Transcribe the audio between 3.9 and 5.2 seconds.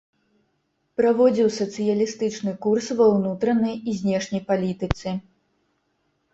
знешняй палітыцы.